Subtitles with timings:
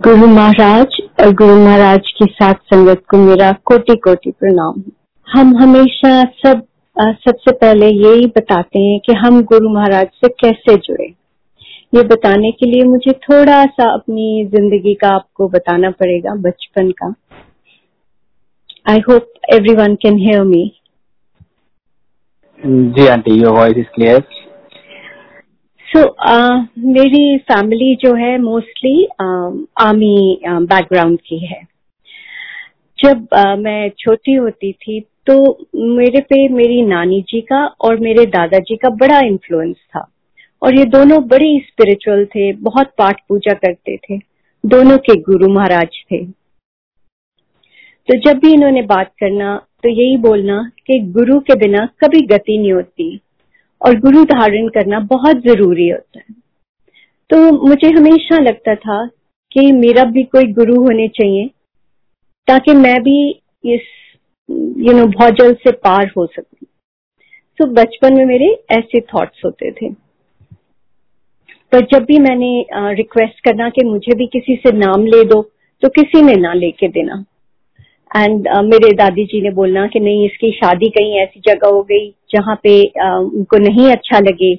[0.00, 4.82] गुरु महाराज और गुरु महाराज की साथ संगत को मेरा कोटि कोटि प्रणाम।
[5.28, 6.62] हम हमेशा सब
[6.96, 11.08] सबसे पहले यही बताते हैं कि हम गुरु महाराज से कैसे जुड़े।
[11.92, 17.14] ये बताने के लिए मुझे थोड़ा सा अपनी ज़िंदगी का आपको बताना पड़ेगा, बचपन का।
[18.88, 19.32] I hope
[19.74, 20.64] everyone can hear me
[22.60, 24.24] ji, aunty your voice is clear
[25.90, 26.00] so
[26.88, 29.04] मेरी फैमिली जो है मोस्टली
[29.80, 31.62] आर्मी बैकग्राउंड की है।
[32.98, 35.34] जब uh, मैं छोटी होती थी तो
[35.96, 40.06] मेरे पे मेरी नानी जी का और मेरे दादाजी का बड़ा इन्फ्लुएंस था।
[40.62, 44.18] और ये दोनों बड़े स्पिरिचुअल थे बहुत पाठ पूजा करते थे।
[44.64, 46.24] दोनों के गुरु महाराज थे।
[48.08, 52.58] तो जब भी इन्होंने बात करना तो यही बोलना कि गुरु के बिना कभी गति
[52.58, 53.20] नहीं होती।
[53.82, 56.34] और गुरु धारण करना बहुत ज़रूरी होता है।
[57.30, 59.04] तो मुझे हमेशा लगता था
[59.52, 61.46] कि मेरा भी कोई गुरु होने चाहिए,
[62.48, 63.30] ताकि मैं भी
[63.66, 63.82] इस
[64.48, 66.66] यू नो भौजल से पार हो सकूँ।
[67.60, 69.90] तो बचपन में मेरे ऐसे थॉट्स होते थे।
[71.72, 75.42] पर जब भी मैंने रिक्वेस्ट करना कि मुझे भी किसी से नाम ले दो
[75.82, 77.24] तो किसी ने ना लेके देना।
[78.10, 81.82] एंड uh, मेरे दादी जी ने बोलना कि नहीं इसकी शादी कहीं ऐसी जगह हो
[81.82, 84.54] गई जहाँ पे uh, उनको नहीं अच्छा लगे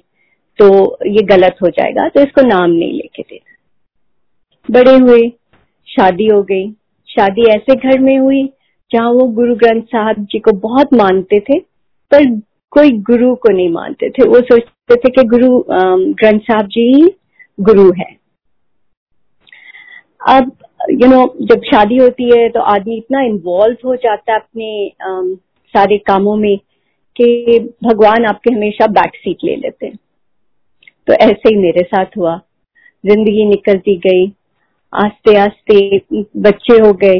[0.59, 0.67] तो
[1.07, 3.53] ये गलत हो जाएगा। तो इसको नाम नहीं लेके देना।
[4.69, 5.27] बड़े हुए
[5.87, 6.71] शादी हो गई।
[7.09, 8.43] शादी ऐसे घर में हुई
[8.91, 11.59] जहाँ वो गुरु ग्रंथ साहब जी को बहुत मानते थे
[12.11, 12.25] पर
[12.73, 17.09] कोई गुरु को नहीं मानते थे। वो सोचते थे कि गुरु ग्रंथ साहब जी ही
[17.59, 18.09] गुरु है।
[20.29, 25.39] अब यू नो जब शादी होती है तो आदमी इतना इन्वॉल्व हो जाता है अपने
[25.73, 26.57] सारे कामों में
[27.15, 29.97] कि भगवान आपके हमेशा बैक सीट ले लेते हैं।
[31.07, 32.35] तो ऐसे ही मेरे साथ हुआ।
[33.03, 34.25] ज़िंदगी निकलती गई।
[34.93, 35.97] आस्ते आस्ते
[36.41, 37.15] बच्चे हो गए।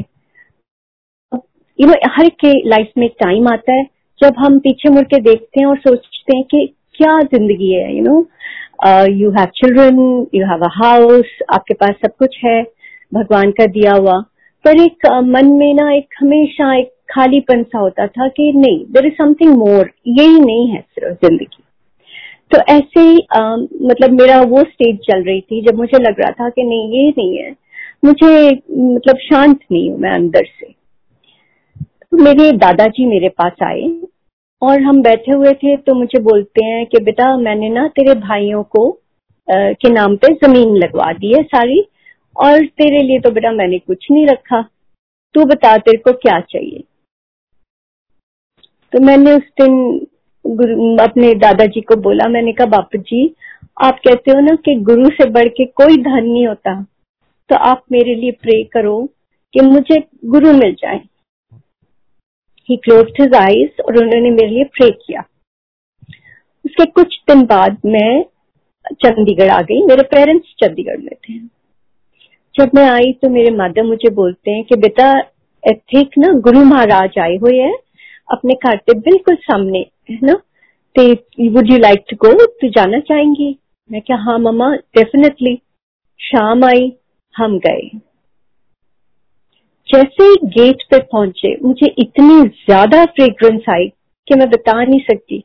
[1.79, 3.83] यू नो हर के लाइफ में टाइम आता है।
[4.19, 6.65] जब हम पीछे मुड़ के देखते हैं और सोचते हैं कि
[6.95, 8.19] क्या ज़िंदगी है you know
[9.13, 9.99] you have children
[10.35, 12.61] you have a house आपके पास सब कुछ है।
[13.11, 14.19] भगवान का दिया हुआ।
[14.65, 19.05] पर एक मन में ना एक हमेशा एक खालीपन सा होता था कि नहीं देर
[19.05, 21.63] इज़ समथिंग मोर यही नहीं है सिर्फ़ ज़िंदगी।
[22.51, 23.15] तो ऐसे ही
[23.83, 27.09] मतलब मेरा वो स्टेज चल रही थी जब मुझे लग रहा था कि नहीं ये
[27.09, 27.55] नहीं है।
[28.05, 30.65] मुझे मतलब शांत नहीं हूँ मैं अंदर से।
[32.11, 33.91] तो मेरे दादाजी मेरे पास आए
[34.61, 38.63] और हम बैठे हुए थे तो मुझे बोलते हैं कि बेटा मैंने ना तेरे भाइयों
[38.65, 41.81] को आ, के नाम पे ज़मीन लगवा दी है सारी।
[42.35, 44.61] और तेरे लिए तो बेटा मैंने कुछ नहीं रखा।
[45.35, 46.83] तू बता तेरे को क्या चाहिए।
[48.93, 53.35] तो मैंने उस दिन अपने दादाजी को बोला, मैंने कहा बापू जी
[53.83, 56.81] आप कहते हो ना कि गुरु से बढ़ के कोई धन नहीं होता।
[57.49, 58.97] तो आप मेरे लिए प्रे करो
[59.53, 60.99] कि मुझे गुरु मिल जाए।
[62.69, 65.23] ही क्लोज हिज आईज और उन्होंने मेरे लिए प्रे किया।
[66.65, 68.23] उसके कुछ दिन बाद मैं
[68.95, 71.39] चंडीगढ़ आ गई। मेरे पेरेंट्स चंडीगढ़ में थे।
[72.55, 75.13] जब मैं आई तो मेरे मदर मुझे बोलते हैं कि, बेटा
[75.63, 76.31] ठीक ना?
[76.45, 77.75] गुरु महाराज आए हुए हैं,
[78.27, 79.79] अपने घर पे बिल्कुल सामने,
[80.11, 80.33] है ना?
[80.95, 81.03] तो
[81.51, 83.55] would you like to go तू जाना चाहेंगी.
[83.89, 85.55] मैं क्या हाँ मम्मा डेफिनेटली
[86.19, 86.91] शाम आई,
[87.35, 87.89] हम गए।
[89.87, 93.87] जैसे ही गेट पे पहुँचे, मुझे इतनी ज़्यादा फ्रेग्रेंस आई
[94.27, 95.43] कि मैं बता नहीं सकती।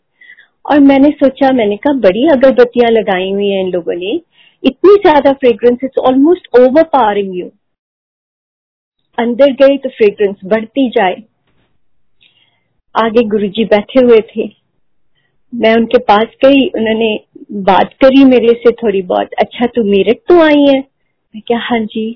[0.64, 4.18] और मैंने सोचा, मैंने कहा, बड़ी अगरबत्तियाँ लगाई हुई हैं इन लोगों ने
[4.62, 6.48] इतनी ज़्यादा fragrance it's almost
[6.92, 7.50] overpowering you
[9.18, 11.22] अंदर गई तो फ्रेग्रेंस बढ़ती जाए।
[12.94, 14.46] आगे गुरुजी बैठे हुए थे।
[15.52, 17.08] मैं उनके पास गई, उन्होंने
[17.62, 20.78] बात करी मेरे से थोड़ी बहुत अच्छा तू मेरठ तो आई है?
[20.80, 22.06] मैं क्या हाँ जी।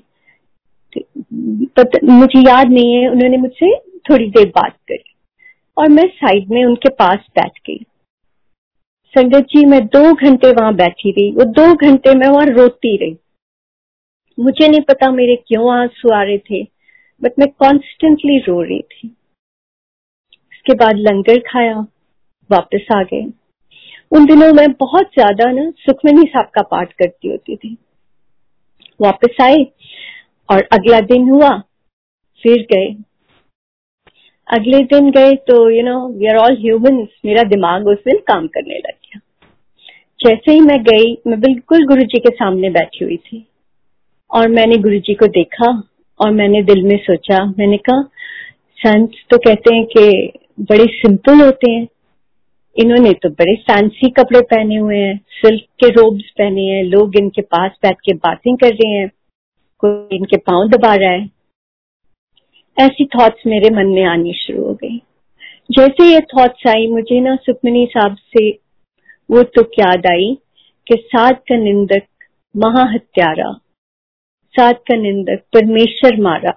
[0.97, 3.75] तो मुझे याद नहीं है, उन्होंने मुझसे
[4.09, 5.03] थोड़ी देर बात करी।
[5.77, 7.83] और मैं साइड में उनके पास बैठ गई।
[9.13, 13.15] संगत जी, मैं दो घंटे वहाँ बैठी रही। वो दो घंटे मैं वहाँ रोती रही।
[14.37, 16.63] मुझे नहीं पता मेरे क्यों आँसू आ रहे थे
[17.21, 19.07] बट मैं कॉन्स्टेंटली रो रही थी।
[20.53, 21.79] उसके बाद लंगर खाया,
[22.49, 23.25] वापस आ गए।
[24.11, 27.77] उन दिनों मैं बहुत ज़्यादा ना सुखमनी साहब का पाठ करती होती थी।
[28.99, 29.65] वापस आए
[30.49, 31.57] और अगला दिन हुआ,
[32.43, 32.93] फिर गए।
[34.47, 38.47] अगले दिन गए तो you know we are all humans मेरा दिमाग उस दिन काम
[38.47, 38.99] करने लग।
[40.21, 43.47] जैसे ही मैं गई, मैं बिल्कुल गुरु जी के सामने बैठी हुई थी।
[44.31, 45.71] और मैंने गुरु जी को देखा
[46.19, 48.01] और मैंने दिल में सोचा, मैंने कहा,
[48.77, 51.87] संत तो कहते हैं कि बड़े सिंपल होते हैं।
[52.75, 57.41] इन्होंने तो बड़े फैंसी कपड़े पहने हुए हैं सिल्क के रोब्स पहने हैं, लोग इनके
[57.41, 59.09] पास बैठ के बातें कर रहे हैं,
[59.79, 61.29] कोई इनके पाँव दबा रहा है।
[62.77, 64.97] ऐसी थॉट्स मेरे मन में आनी शुरू हो गई।
[65.71, 68.70] जैसे ये थॉट्स आई, मुझे ना सुखमनी साहब से
[69.31, 70.33] वो तो याद आई
[70.87, 72.07] कि सात का निंदक
[72.55, 73.51] महाहत्यारा,
[74.55, 76.51] सात का निंदक परमेश्वर मारा।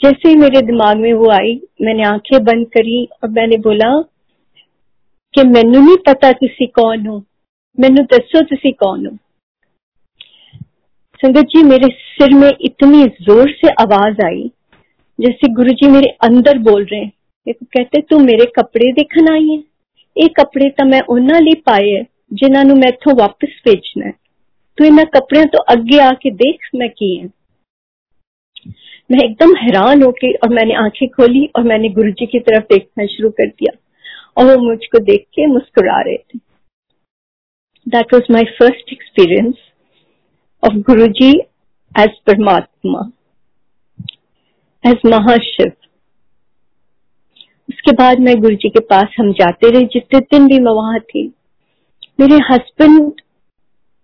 [0.00, 3.90] जैसे ही मेरे दिमाग में वो आई, मैंने आँखें बंद करी और मैंने बोला
[5.34, 7.18] कि मैनू नहीं पता तुसी कौन हो,
[7.78, 9.16] मैनू दसो तुसी कौन हो।
[11.20, 14.50] संगत जी, मेरे सिर में इतनी ज़ोर से आवाज़ आई,
[15.18, 17.12] जैसे गुरु जी मेरे अंदर बोल रहे हैं।
[17.46, 19.62] कहते, तू मेरे कपड़े देखन आई है?
[20.16, 22.02] ये कपड़े तो मैं उन्होंने ਲਈ पाए है
[22.32, 24.12] जिन्होंने मैं इथों वापस भेजना है
[24.78, 27.26] तू इन कपड़े तो अगे आके देख मैं की है
[29.10, 33.06] मैं एकदम हैरान होके और मैंने आँखें खोली और मैंने गुरु जी की तरफ़ देखना
[33.06, 33.76] शुरू कर दिया
[34.36, 36.38] और वो मुझको देख के मुस्कुरा रहे थे
[37.86, 39.54] that was my first experience
[40.62, 41.30] of Guru ji
[41.92, 43.10] as परमात्मा
[44.84, 45.72] एज महाशिव
[47.84, 50.98] उसके बाद मैं गुरु जी के पास हम जाते रहे, जितने दिन भी मैं वहाँ
[51.00, 51.22] थी।
[52.20, 53.20] मेरे husband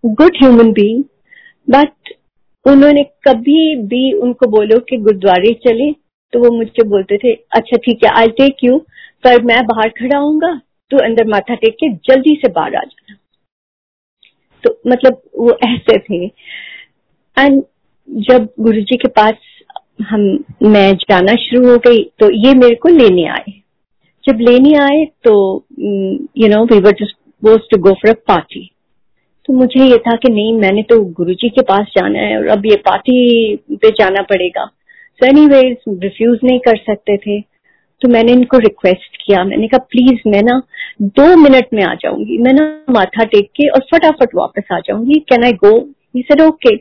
[0.04, 1.02] good human being
[1.68, 2.12] but
[2.64, 5.90] उन्होंने कभी भी उनको बोलो कि गुरुद्वारे चले
[6.32, 8.76] तो वो मुझसे बोलते थे अच्छा ठीक है आई टेक यू
[9.24, 10.52] पर मैं बाहर खड़ा हूँगा
[10.90, 13.16] तो अंदर माथा टेक के जल्दी से बाहर आ जाना।
[14.64, 16.24] तो मतलब वो ऐसे थे।
[17.36, 17.62] एंड
[18.28, 19.34] जब गुरु जी के पास
[20.02, 20.20] हम,
[20.64, 23.59] मैं जाना शुरू हो गई तो ये मेरे को लेने आए।
[24.30, 25.36] जब लेने आए तो
[26.38, 28.70] you know we were to go for a party
[29.48, 32.66] तो मुझे ये था कि नहीं, मैंने तो गुरुजी के पास जाना है और अब
[32.66, 34.64] ये पार्टी पे जाना पड़ेगा।
[35.20, 37.40] सो एनी रिफ्यूज नहीं कर सकते थे।
[38.00, 40.60] तो मैंने इनको रिक्वेस्ट किया। मैंने कहा प्लीज़ मैं ना
[41.02, 45.18] दो मिनट में आ जाऊँगी। मैं ना माथा टेक के और फटाफट वापस आ जाऊँगी।
[45.28, 45.76] Can I go
[46.16, 46.74] he said okay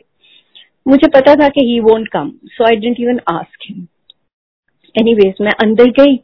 [0.86, 3.86] मुझे पता था कि he won't come so I didn't even ask him
[4.94, 6.16] anyways मैं अंदर गई।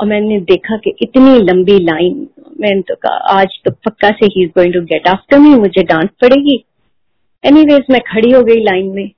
[0.00, 2.26] और मैंने देखा कि इतनी लंबी लाइन,
[2.60, 5.82] मैंने तो कहा, आज तो पक्का से he is going to get after me मुझे
[5.84, 6.64] डांट पड़ेगी.
[7.44, 9.10] एनीवेज मैं खड़ी हो गई लाइन में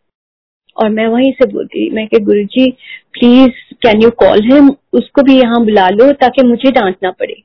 [0.77, 2.71] और मैं वहीं से बोलती मैं कि Guru ji
[3.13, 7.43] please can you call him उसको भी यहाँ बुला लो ताकि मुझे डांटना पड़े.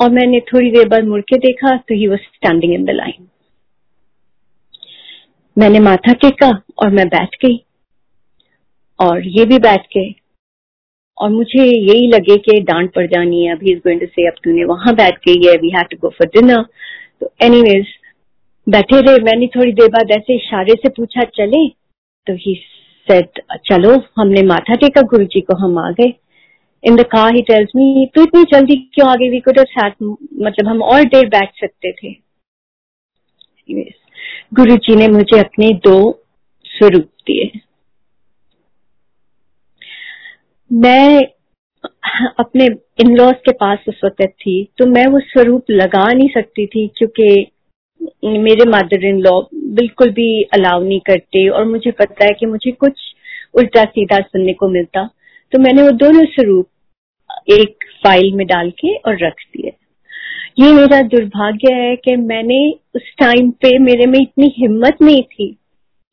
[0.00, 3.26] और मैंने थोड़ी देर बाद मुड़ के देखा तो he was standing in the line
[5.56, 7.62] मैंने माथा टेका और मैं बैठ गई।
[8.98, 10.14] और ये भी बैठ गए।
[11.18, 14.34] और मुझे यही लगे कि डांट पड़ जानी है, अभी इज़ गोइंग टू से अब
[14.44, 16.62] तूने वहाँ बैठ गई है we have to go for dinner
[17.20, 17.86] तो एनीवेज
[18.66, 21.68] बैठे रहे। मैंने थोड़ी देर बाद ऐसे इशारे से पूछा, चले?
[22.26, 22.54] तो ही
[23.08, 26.12] सेड चलो, हमने माथा टेका गुरु जी को हम आ गए.
[26.84, 29.28] In the car he tells me तू इतनी जल्दी क्यों आ गई?
[29.30, 32.12] वी कुड मतलब हम और देर बैठ सकते थे।
[34.54, 35.96] गुरु जी ने मुझे अपने दो
[36.64, 37.50] स्वरूप दिए।
[40.72, 41.22] मैं
[42.38, 42.64] अपने
[43.00, 46.86] इन लॉज के पास उस वक्त थी तो मैं वो स्वरूप लगा नहीं सकती थी
[46.96, 47.46] क्योंकि
[48.24, 52.70] मेरे मदर इन लॉ बिल्कुल भी अलाउ नहीं करते और मुझे पता है कि मुझे
[52.70, 52.92] कुछ
[53.54, 55.04] उल्टा सीधा सुनने को मिलता।
[55.52, 56.68] तो मैंने वो दोनों स्वरूप
[57.50, 59.72] एक फ़ाइल में डाल के और रख दिए।
[60.58, 62.58] ये मेरा दुर्भाग्य है कि मैंने
[62.96, 65.56] उस टाइम पे मेरे में इतनी हिम्मत नहीं थी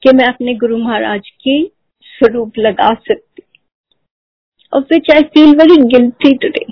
[0.03, 1.63] कि मैं अपने गुरु महाराज के
[2.05, 3.40] स्वरूप लगा सकती।
[4.73, 6.67] Of which I feel very guilty today.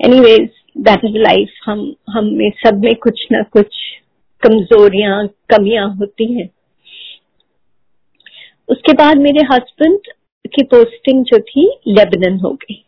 [0.00, 1.54] Anyways, that is life.
[1.64, 1.80] हम
[2.10, 3.76] हम में सब में कुछ ना कुछ
[4.42, 6.48] कमजोरियाँ कमियाँ होती हैं
[8.68, 10.12] उसके बाद मेरे हस्बैंड
[10.54, 12.84] की पोस्टिंग जो थी लेबनन हो गई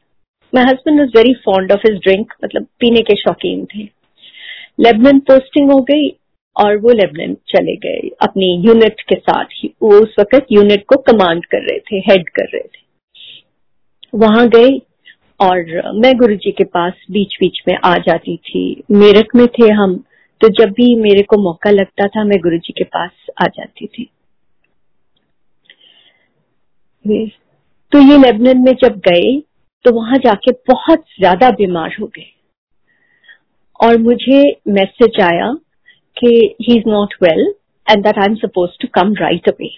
[0.52, 3.88] my husband was very fond of his drink मतलब पीने के शौकीन थे
[4.80, 6.08] लेबनन पोस्टिंग हो गई
[6.56, 10.96] और वो लेबनन चले गए। अपनी यूनिट के साथ ही वो उस वक्त यूनिट को
[11.02, 14.78] कमांड कर रहे थे हेड कर रहे थे। वहाँ गए
[15.40, 19.70] और मैं गुरु जी के पास बीच बीच में आ जाती थी। मेरठ में थे
[19.72, 19.96] हम
[20.40, 23.86] तो जब भी मेरे को मौका लगता था, मैं गुरु जी के पास आ जाती
[23.88, 24.10] थी।
[27.92, 29.40] तो ये लेबनन में जब गए
[29.84, 32.30] तो वहाँ जाके बहुत ज़्यादा बीमार हो गए।
[33.80, 35.52] और मुझे मैसेज आया
[36.20, 37.46] कि he is not well
[37.86, 39.70] and that I am suppose to come right away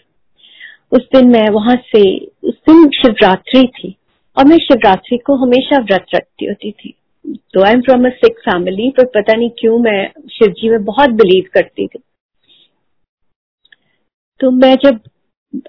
[0.92, 2.02] उस दिन मैं वहाँ से,
[2.44, 3.94] उस दिन शिवरात्रि थी
[4.36, 6.94] और मैं शिवरात्रि को हमेशा व्रत रखती होती थी।
[7.54, 10.84] तो I am from a Sikh family पर पता नहीं क्यों मैं शिव जी में
[10.84, 11.98] बहुत बिलीव करती थी।
[14.40, 15.00] तो मैं जब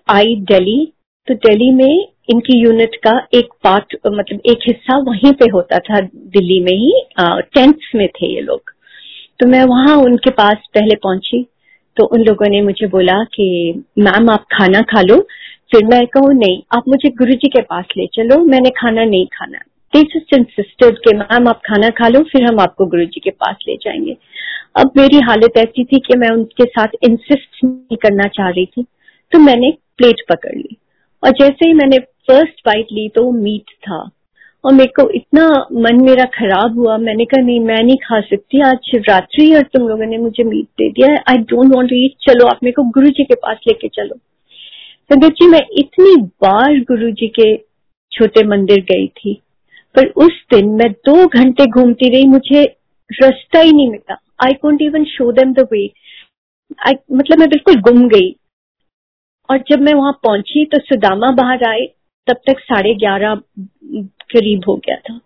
[0.10, 0.86] आई दिल्ली
[1.27, 6.00] तो दिल्ली में इनकी यूनिट का एक पार्ट मतलब एक हिस्सा वहीं पे होता था,
[6.00, 6.92] दिल्ली में ही
[7.56, 8.73] टेंट्स में थे ये लोग।
[9.44, 11.44] तो मैं वहाँ उनके पास पहले पहुँची।
[11.98, 15.28] तो उन लोगों ने मुझे बोला कि, मैम, आप खाना खा लो।
[15.72, 19.26] फिर मैं कहूँ, नहीं, आप मुझे गुरु जी के पास ले चलो। मैंने खाना नहीं
[19.26, 19.60] खाना।
[19.96, 23.76] इंसिस्टेड के, मैम, आप खाना खा लो, फिर हम आपको गुरु जी के पास ले
[23.76, 24.18] जाएँगे।
[24.80, 28.86] अब मेरी हालत ऐसी थी कि मैं उनके साथ इंसिस्ट नहीं करना चाह रही थी।
[29.32, 30.78] तो मैंने प्लेट पकड़ ली।
[31.24, 34.10] और जैसे ही मैंने फ़र्स्ट बाइट ली तो मीट था।
[34.63, 38.62] और मेरे को इतना मन मेरा खराब हुआ। मैंने कहा, नहीं, मैं नहीं खा सकती।
[38.62, 42.15] आज शिवरात्रि और तुम लोगों ने मुझे मीट दे दिया I don't want to eat
[42.27, 44.15] चलो, आप मेरे को गुरु जी के पास लेके चलो।
[45.12, 47.55] संगत जी, मैं इतनी बार गुरु जी के
[48.12, 49.34] छोटे मंदिर गई थी,
[49.96, 52.63] पर उस दिन मैं दो घंटे घूमती रही। मुझे
[53.10, 55.86] रास्ता ही नहीं मिला। I can't even show them the way
[56.88, 58.29] मतलब मैं बिल्कुल गुम गई।
[59.50, 61.86] और जब मैं वहाँ पहुँची तो सुदामा बाहर आए
[62.27, 63.34] तब तक साढ़े ग्यारह
[64.02, 65.18] करीब हो गया था।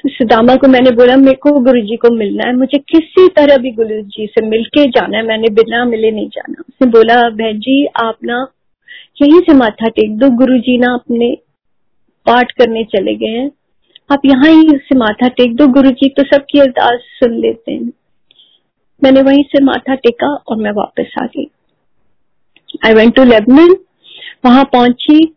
[0.00, 3.56] तो सुदामा को मैंने बोला, मेरे को गुरु जी को मिलना है, मुझे किसी तरह
[3.56, 7.58] भी गुरु जी से मिलके जाना है, मैंने बिना मिले नहीं जाना। उसने बोला, बहन
[7.58, 8.46] जी, आप ना
[9.22, 11.38] यहीं से माथा टेक दो गुरु जी ना अपने
[12.26, 13.50] पाठ करने चले गए हैं।
[14.12, 17.92] आप यहाँ ही से माथा टेक दो गुरु जी तो सबकी अरदास सुन लेते हैं।
[19.04, 21.50] मैंने वहीं से माथा टेका और मैं वापस आ गई।
[22.86, 23.76] आई वेंट टू लेबनन
[24.44, 25.34] वहाँ पहुँची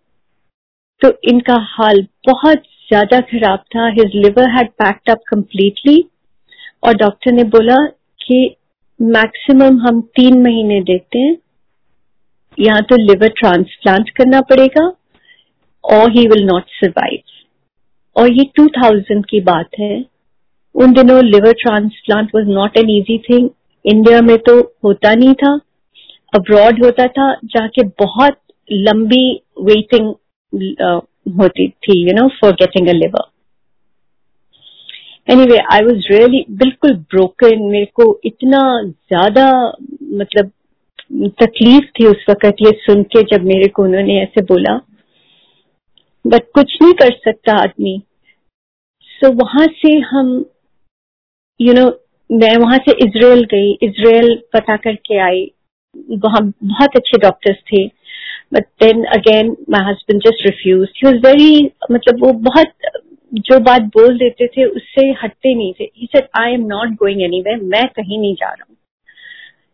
[1.05, 5.97] तो इनका हाल बहुत ज़्यादा खराब था। His liver had packed up completely
[6.83, 7.75] और डॉक्टर ने बोला
[8.21, 8.39] कि
[8.99, 11.35] मैक्सिमम हम तीन महीने देते हैं।
[12.57, 14.87] या तो लिवर ट्रांसप्लांट करना पड़ेगा
[15.83, 17.21] और ही विल नॉट सर्वाइव
[18.15, 19.93] और ये 2000 की बात है।
[20.75, 23.49] उन दिनों liver transplant was not an easy thing
[23.85, 25.55] India में तो होता नहीं था।
[26.33, 29.25] अब्रॉड होता था जाके बहुत लंबी
[29.63, 30.13] वेटिंग
[31.39, 33.31] होती थी you know for getting a liver
[35.43, 39.73] anyway I was really बिल्कुल ब्रोकन मेरे को इतना ज़्यादा
[40.13, 40.51] मतलब
[41.13, 44.81] तकलीफ़ थी उस वक्त ये सुन के जब मेरे को उन्होंने ऐसे बोला।
[46.27, 48.03] बट कुछ नहीं कर सकता आदमी।
[49.01, 50.45] सो so, वहाँ से हम
[51.61, 51.93] यू you नो know,
[52.31, 55.51] मैं वहाँ से इसराइल गई। इसराइल पता करके आई।
[56.23, 57.85] वहाँ बहुत अच्छे डॉक्टर्स थे।
[58.53, 62.73] But then again my husband just refuse he was very मतलब वो बहुत,
[63.33, 67.21] जो बात बोल देते थे, उससे हटते नहीं थे। He said I am not going
[67.41, 68.75] anyway मैं कहीं नहीं जा रहा हूँ.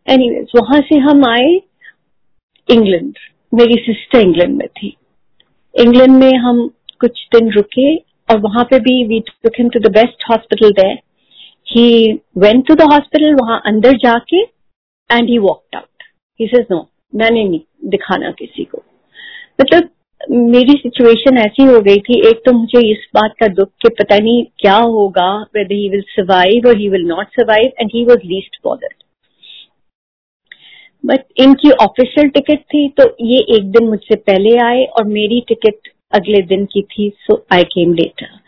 [0.07, 1.51] एनी वेज वहाँ से हम आए
[2.69, 3.17] इंग्लैंड
[3.53, 4.95] मेरी सिस्टर इंग्लैंड में थी।
[5.75, 6.67] इंग्लैंड में हम
[6.99, 7.95] कुछ दिन रुके
[8.29, 10.97] और वहाँ पे भी we took him to the best hospital there
[11.67, 15.85] he went to the hospital वहाँ अंदर जाके and he walked out
[16.39, 17.59] he says no मैंने नहीं
[17.89, 18.83] दिखाना किसी को.
[19.61, 19.89] मतलब
[20.31, 24.17] मेरी सिचुएशन ऐसी हो गई थी, एक तो मुझे इस बात का दुख कि पता
[24.17, 28.25] नहीं क्या होगा वेदर ही विल सर्वाइव और he will not survive and he was
[28.25, 28.93] least bothered
[31.03, 35.89] but इनकी ऑफिशियल टिकट थी तो ये एक दिन मुझसे पहले आए और मेरी टिकट
[36.13, 38.39] अगले दिन की थी सो आई केम लेटर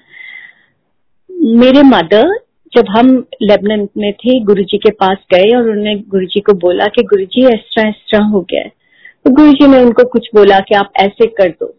[1.56, 2.34] मेरे मदर
[2.74, 3.10] जब हम
[3.42, 7.90] लेबनन में थे, गुरुजी के पास गए और उन्होंने गुरुजी को बोला कि गुरुजी तरह,
[7.90, 8.72] इस तरह हो गया है।
[9.26, 11.74] तो गुरुजी ने उनको कुछ बोला कि आप ऐसे कर दो।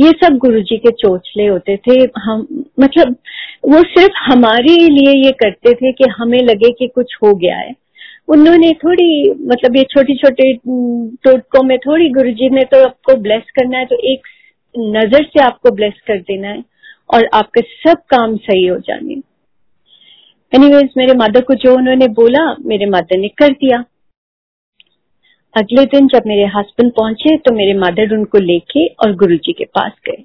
[0.00, 2.46] ये सब गुरुजी के चोचले होते थे। हम
[2.80, 3.16] मतलब
[3.68, 7.74] वो सिर्फ़ हमारे लिए ये करते थे कि हमें लगे कि कुछ हो गया है।
[8.28, 13.78] उन्होंने थोड़ी मतलब ये छोटे छोटे टोटकों में थोड़ी, गुरुजी ने तो आपको ब्लेस करना
[13.78, 14.26] है तो एक
[14.74, 16.64] नज़र से आपको ब्लेस कर देना है।
[17.14, 19.14] और आपके सब काम सही हो जाने।
[20.54, 23.84] एनीवेज मेरे मदर को जो उन्होंने बोला, मेरे मदर ने कर दिया।
[25.58, 29.92] अगले दिन जब मेरे हस्बैंड पहुँचे तो मेरे मदर उनको लेके और गुरुजी के पास
[30.08, 30.24] गए।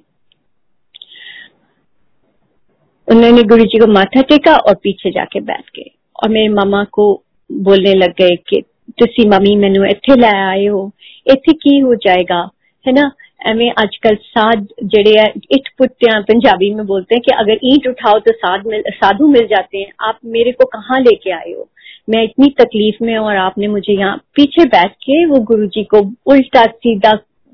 [3.08, 5.90] उन्होंने गुरुजी को माथा टेका और पीछे जाके बैठ गए।
[6.22, 8.62] और मेरे मामा को बोलने लग गए कि,
[8.98, 10.90] तुसी मम्मी, मैनू इथे लै आए हो।
[11.26, 12.50] इथे की हो जाएगा?
[12.86, 13.12] है ना?
[13.42, 18.18] एवं आजकल साध जड़े है, इट पुट्टिया पंजाबी में बोलते हैं कि अगर ईट उठाओ
[18.18, 21.68] तो साध मिल, साधु मिल जाते हैं। आप मेरे को कहाँ लेके आए हो?
[22.10, 26.00] मैं इतनी तकलीफ़ में और आपने मुझे यहाँ पीछे बैठ के वो गुरु जी को
[26.32, 27.12] उल्टा सीधा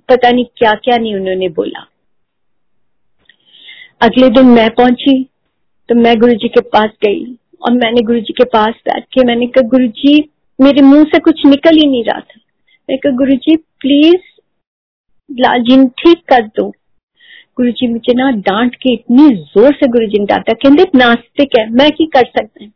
[0.09, 1.87] पता नहीं क्या क्या नहीं उन्होंने बोला।
[4.03, 5.23] अगले दिन मैं पहुँची
[5.89, 7.25] तो मैं गुरु जी के पास गई
[7.63, 10.19] और मैंने गुरु जी के पास बैठ के मैंने कहा गुरु जी
[10.59, 12.41] मेरे मुँह से कुछ निकल ही नहीं रहा था।
[12.89, 14.21] मैं कहा गुरु जी प्लीज़
[15.31, 16.69] लालजी ठीक कर दो।
[17.57, 21.59] गुरु जी मुझे ना डांट के इतनी ज़ोर से गुरु जी ने डांटा, कहते, नास्तिक
[21.59, 22.71] है, मैं की कर सकता है?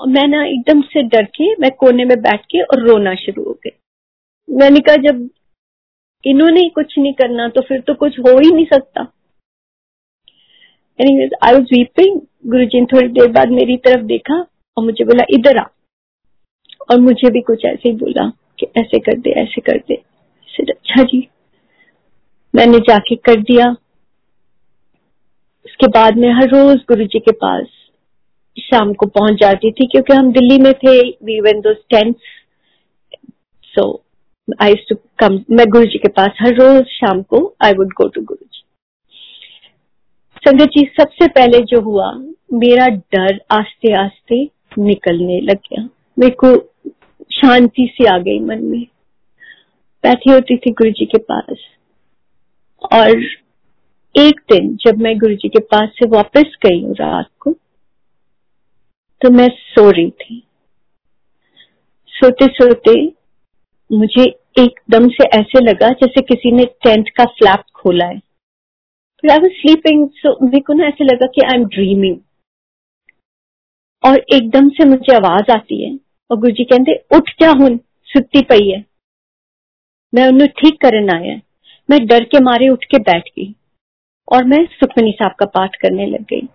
[0.00, 3.44] और मैं ना एकदम से डर के मैं कोने में बैठ के और रोना शुरू
[3.44, 3.76] हो गई।
[4.48, 5.28] मैंने कहा, जब
[6.24, 9.02] इन्होंने कुछ नहीं करना तो फिर तो कुछ हो ही नहीं सकता।
[10.98, 14.34] आई वॉज़ वीपिंग गुरु जी ने थोड़ी देर बाद मेरी तरफ़ देखा
[14.76, 15.66] और मुझे बोला, इधर आ।
[16.90, 20.11] और मुझे भी कुछ ऐसे ही बोला कि, ऐसे कर दे, ऐसे कर दे।
[20.60, 21.28] अच्छा जी,
[22.54, 23.66] मैंने जाके कर दिया।
[25.64, 27.66] उसके बाद में हर रोज गुरु जी के पास
[28.56, 31.74] शाम को पहुँच जाती थी, क्योंकि हम दिल्ली में थे वी वेन दो
[33.74, 33.84] सो
[34.62, 38.08] आई टू कम मैं गुरु जी के पास हर रोज शाम को आई वुड गो
[38.08, 38.60] टू गुरु जी
[40.42, 42.12] संगत जी, सबसे पहले जो हुआ,
[42.52, 44.42] मेरा डर आस्ते आस्ते
[44.78, 46.54] निकलने लग गया। मेरे को
[47.32, 48.86] शांति सी आ गई मन में।
[50.04, 51.64] बैठी होती थी गुरु जी के पास।
[52.92, 53.22] और
[54.14, 57.52] एक दिन जब मैं गुरु जी के पास से वापस गई हूँ रात को
[59.22, 60.42] तो मैं सो रही थी।
[62.12, 62.94] सोते सोते
[63.90, 64.24] मुझे
[64.58, 68.20] एकदम से ऐसे लगा जैसे किसी ने टेंट का फ्लैप खोला है।
[69.24, 72.16] आई वॉज़ स्लीपिंग सो मेरे को ना ऐसे लगा कि आई एम ड्रीमिंग
[74.04, 75.98] और एकदम से मुझे आवाज़ आती है,
[76.30, 77.76] और गुरु जी कहते, उठ जा हूँ
[78.10, 78.84] सुती पई है।
[80.12, 81.40] मैं उन्हें ठीक करना आया।
[81.88, 83.54] मैं डर के मारे उठ के बैठ गई
[84.28, 86.46] और मैं सुखमनी साहब का पाठ करने लग गई।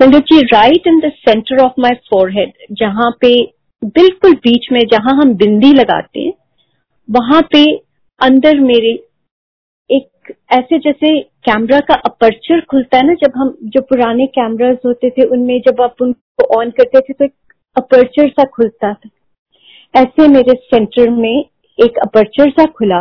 [0.00, 3.34] पंडित जी right in the centre of my forehead जहाँ पे
[3.82, 6.32] बिल्कुल बीच में जहाँ हम बिंदी लगाते हैं,
[7.08, 7.64] वहाँ पे
[8.20, 8.92] अंदर मेरे
[9.90, 15.10] एक ऐसे जैसे कैमरा का अपर्चर खुलता है ना, जब हम जो पुराने कैमरास होते
[15.10, 17.34] थे, उनमें जब आप उनको ऑन करते थे तो एक
[17.76, 19.10] अपर्चर सा खुलता था।
[19.94, 21.44] ऐसे मेरे सेंटर में
[21.78, 23.00] एक अपर्चर सा खुला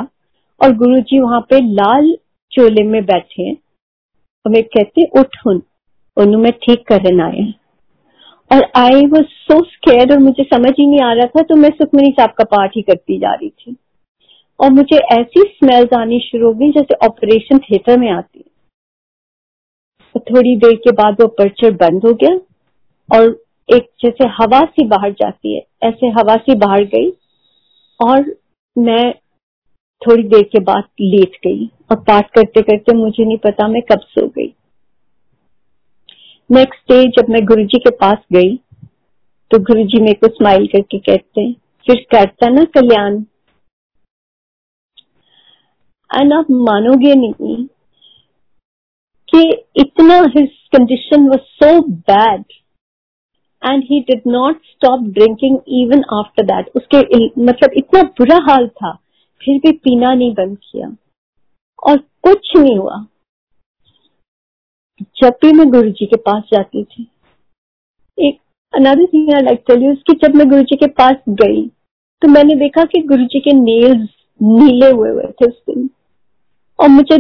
[0.62, 2.16] और गुरुजी वहाँ पे लाल
[2.52, 3.56] चोले में बैठे हैं।
[4.46, 5.54] और मैं कहती उठ हूँ
[6.18, 7.46] उन्होंने मैं ठीक करने आए
[8.52, 11.70] और आई वॉज़ सो स्केयर और मुझे समझ ही नहीं आ रहा था तो मैं
[11.72, 13.76] सुखमनी साहब का पाठ ही करती जा रही थी।
[14.60, 18.44] और मुझे ऐसी स्मेल्स आनी शुरू हो गई जैसे ऑपरेशन थिएटर में आती
[20.16, 22.36] तो थोड़ी देर के बाद वो पर्चर बंद हो गया
[23.10, 23.26] और
[23.70, 27.10] एक जैसे हवा सी बाहर जाती है, ऐसे हवा सी बाहर गई
[28.00, 28.36] और
[28.76, 29.12] मैं
[30.02, 34.00] थोड़ी देर के बाद लेट गई और पाठ करते करते मुझे नहीं पता मैं कब
[34.10, 34.48] सो गई।
[36.50, 38.56] नेक्स्ट डे जब मैं गुरुजी के पास गई
[39.52, 41.54] तो गुरुजी मेरे को स्माइल करके कहते हैं,
[41.88, 43.24] फिर करता ना कल्याण?
[46.10, 47.66] एंड आप मानोगे नहीं
[49.30, 49.42] कि
[49.78, 52.44] इतना his condition was so bad
[53.66, 58.92] and he did not stop drinking even after that उसके मतलब इतना बुरा हाल था,
[59.42, 60.96] फिर भी पीना नहीं बंद किया।
[61.84, 63.06] और कुछ नहीं हुआ।
[65.18, 67.08] जब भी मैं गुरु जी के पास जाती थी,
[68.18, 68.38] एक
[68.74, 71.66] another thing I like tell you कि जब मैं गुरु जी के पास गई
[72.22, 74.10] तो मैंने देखा कि गुरु जी के नेल्स
[74.42, 75.90] नीले हुए हुए थे उस दिन।
[76.80, 77.18] और मुझे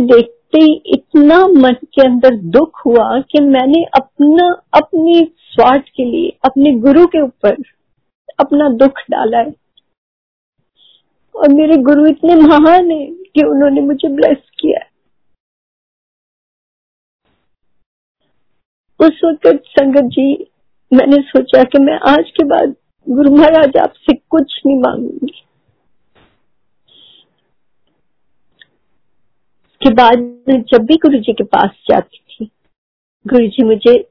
[0.55, 6.29] देखते ही इतना मन के अंदर दुख हुआ कि मैंने अपना, अपनी स्वार्थ के लिए,
[6.45, 7.55] अपने गुरु के ऊपर
[8.39, 9.53] अपना दुख डाला है।
[11.35, 14.79] और मेरे गुरु इतने महान है कि उन्होंने मुझे ब्लेस किया
[18.99, 20.47] उस वक्त संगत जी,
[20.93, 22.75] मैंने सोचा कि मैं आज के बाद
[23.09, 25.44] गुरु महाराज आपसे कुछ नहीं मांगूँगी।
[29.85, 30.19] के बाद
[30.49, 32.49] मैं जब भी गुरु जी के पास जाती थी
[33.27, 34.07] गुरु जी मुझे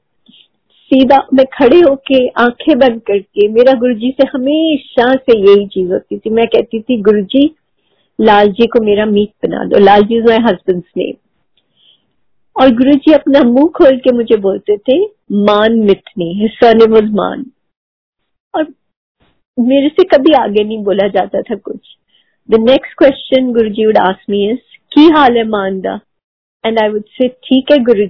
[0.91, 6.17] सीधा मैं खड़े होके आँखें बंद करके, मेरा गुरुजी से हमेशा से यही चीज़ होती
[6.17, 7.55] थी। मैं कहती थी गुरु जी
[8.21, 11.13] लाल जी को मेरा मीट बना दो। लाल जी माई हस्बैंड नेम
[12.61, 17.45] और गुरु जी अपना मुँह खोल के मुझे बोलते थे, मान मिथनी हिस्सा वॉज़ मान।
[18.55, 18.73] और
[19.59, 21.97] मेरे से कभी आगे नहीं बोला जाता था कुछ।
[22.51, 25.99] The next question Guru ji would ask me is की हाल है मानदा
[26.65, 28.07] एंड आई वुड से ठीक है गुरु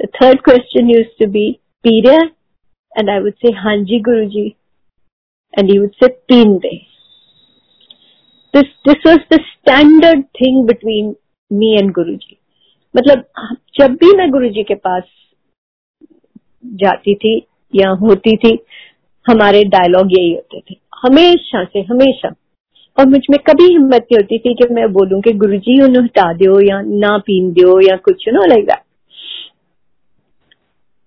[0.00, 2.18] The third question used to be, Pirya?
[2.96, 4.56] And I would say, Hanji Guruji.
[5.54, 6.72] And he would say, Pinde.
[8.54, 11.14] This, this was the standard thing between
[11.50, 12.38] me and Guruji.
[12.96, 13.24] मतलब
[13.80, 15.02] जब भी मैं गुरुजी के पास
[16.82, 17.36] जाती थी
[17.74, 18.58] या होती थी
[19.26, 22.28] हमारे डायलॉग यही होते थे हमेशा से हमेशा
[22.98, 26.60] और मुझमें कभी हिम्मत नहीं होती थी कि मैं बोलूँ कि गुरुजी उन्हें हटा दो
[26.60, 28.82] या ना पीन दो या कुछ नो लाइक दैट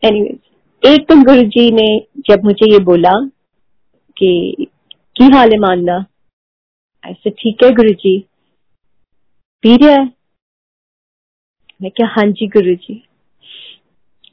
[0.03, 0.39] एनीवेज
[0.83, 1.87] एक दिन गुरु जी ने
[2.29, 3.11] जब मुझे ये बोला
[4.17, 4.67] कि,
[5.17, 6.05] की हाल है मानना?
[7.05, 8.17] ऐसे ठीक है गुरु जी
[9.63, 10.05] पी रहा है?
[11.81, 12.93] मैं क्या हाँ जी गुरु जी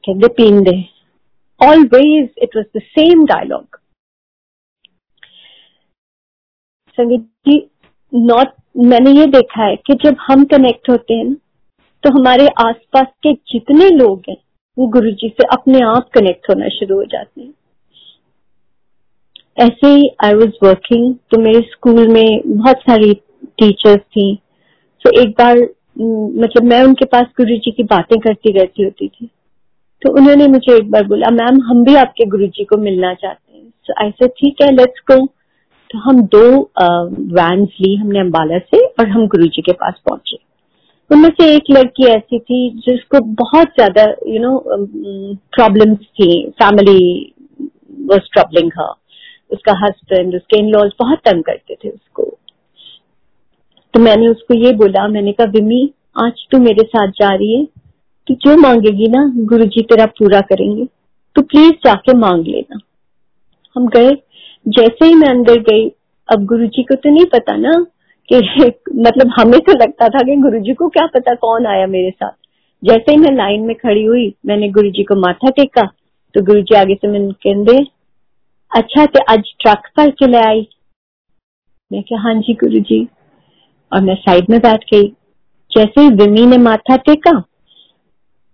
[0.04, 0.76] कहते, पीन दे।
[1.60, 3.78] Always it was the same dialogue
[6.98, 7.56] Sangeet ji
[8.12, 11.34] not, मैंने ये देखा है कि जब हम कनेक्ट होते हैं
[12.04, 14.36] तो हमारे आसपास के जितने लोग हैं,
[14.76, 17.52] वो गुरु जी से अपने आप कनेक्ट होना शुरू हो जाते हैं।
[19.58, 23.12] ऐसे ही आई वॉज़ वर्किंग तो मेरे स्कूल में बहुत सारी
[23.58, 24.34] टीचर्स थी।
[25.04, 25.58] तो एक बार
[25.98, 29.30] मतलब मैं उनके पास गुरु जी की बातें करती रहती होती थी।
[30.02, 33.56] तो उन्होंने मुझे एक बार बोला, मैम, हम भी आपके गुरु जी को मिलना चाहते
[33.56, 35.24] हैं। तो ऐसे ठीक है लेट्स गो
[35.92, 36.46] तो हम दो
[37.36, 40.36] वैन ली हमने अम्बाला से और हम गुरु जी के पास पहुँचे।
[41.10, 44.58] उनमें से एक लड़की ऐसी थी जिसको बहुत ज़्यादा यू नो
[45.52, 47.32] प्रॉब्लम्स थी। फैमिली
[48.10, 48.94] वॉज़ ट्रबलिंग हर
[49.50, 52.24] उसका हस्बैंड उसके इन लॉज बहुत तंग करते थे उसको।
[53.94, 55.82] तो मैंने उसको ये बोला, मैंने कहा, विमी,
[56.24, 57.64] आज तू मेरे साथ जा रही है,
[58.26, 60.84] तू जो मांगेगी ना गुरु जी तेरा पूरा करेंगे।
[61.36, 62.78] तो प्लीज़ जाके मांग लेना।
[63.76, 64.10] हम गए
[64.66, 65.88] जैसे ही मैं अंदर गई,
[66.28, 67.72] अब गुरु जी को तो नहीं पता ना
[68.28, 68.36] कि
[68.98, 72.32] मतलब हमें तो लगता था कि गुरु जी को क्या पता कौन आया मेरे साथ।
[72.82, 75.86] जैसे ही मैं लाइन में खड़ी हुई, मैंने गुरु जी को माथा टेका
[76.34, 77.84] तो गुरु जी आगे से मैंने कहते
[78.72, 80.68] अच्छा तो आज ट्रक पर के ले आई?
[81.90, 83.06] मैं क्या हाँ जी गुरु जी
[83.92, 85.08] और मैं साइड में बैठ गई।
[85.70, 87.38] जैसे ही विमी ने माथा टेका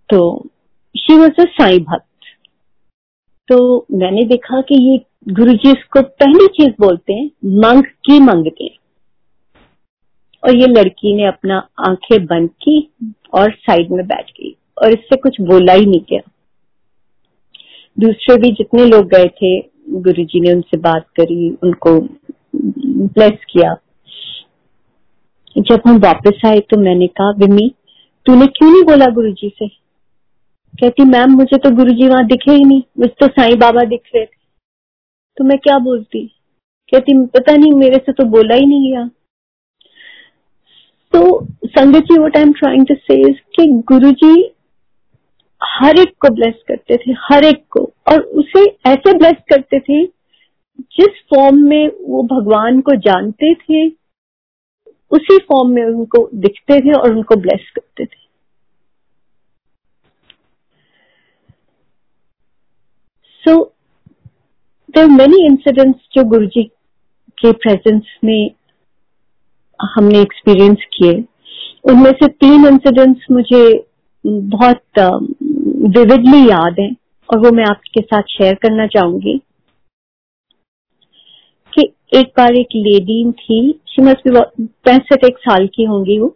[0.09, 0.19] तो
[0.95, 2.05] शी वॉज़ अ साई भक्त
[3.49, 8.67] तो मैंने देखा कि ये गुरु जी इसको पहली चीज़ बोलते हैं, मंग की मंगते
[10.43, 12.91] और ये लड़की ने अपना आँखें बंद की
[13.33, 16.31] और साइड में बैठ गई और इससे कुछ बोला ही नहीं गया।
[17.99, 21.99] दूसरे भी जितने लोग गए थे गुरु जी ने उनसे बात करी, उनको
[23.07, 23.75] ब्लेस किया।
[25.57, 27.71] जब हम वापस आए तो मैंने कहा, विमी,
[28.25, 29.67] तूने क्यों नहीं बोला गुरु जी से?
[30.79, 34.01] कहती, मैम, मुझे तो गुरु जी वहाँ दिखे ही नहीं। मुझे तो साईं बाबा दिख
[34.15, 34.38] रहे थे।
[35.39, 36.27] तो मैं क्या बोलती?
[36.91, 39.07] कहती, पता नहीं, मेरे से तो बोला ही नहीं गया।
[41.13, 44.51] तो sangat ji what I am trying to say कि गुरु जी
[45.63, 50.05] हर एक को ब्लेस करते थे, हर एक को। और उसे ऐसे ब्लेस करते थे,
[50.81, 53.87] जिस फॉर्म में वो भगवान को जानते थे,
[55.11, 58.19] उसी फॉर्म में उनको दिखते थे और उनको ब्लेस करते थे।
[63.43, 63.75] सो
[64.89, 66.63] देर मेनी इंसिडेंट्स जो गुरु जी
[67.37, 68.49] के प्रेजेंस में
[69.79, 71.13] हमने एक्सपीरियंस किए।
[71.91, 73.61] उनमें से तीन इंसिडेंट्स मुझे
[74.25, 74.99] बहुत
[75.89, 76.89] विविडली याद है
[77.29, 79.37] और वो मैं आपके साथ शेयर करना चाहूँगी।
[81.73, 81.81] कि
[82.13, 86.35] एक बार एक लेडी थी शी मस्ट भी पैंसठ एक साल की होंगी वो।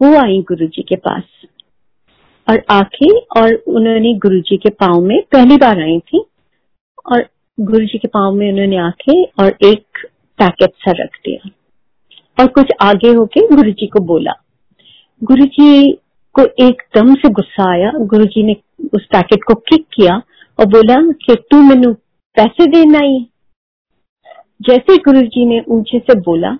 [0.00, 1.22] वो आई गुरु जी के पास
[2.48, 6.24] और आके और उन्होंने गुरु जी के पाँव में पहली बार आई थी।
[7.12, 7.28] और
[7.60, 9.98] गुरु जी के पाँव में उन्होंने आके और एक
[10.38, 11.50] पैकेट सा रख दिया।
[12.38, 14.32] और कुछ आगे होके गुरु जी को बोला।
[15.22, 15.92] गुरु जी
[16.34, 18.56] को एकदम से गुस्सा आया। गुरु जी ने
[18.94, 20.16] उस पैकेट को किक किया
[20.58, 21.92] और बोला कि तू मेनू
[22.36, 23.26] पैसे देना ही।
[24.62, 26.52] जैसे गुरु जी ने ऊँचे से बोला,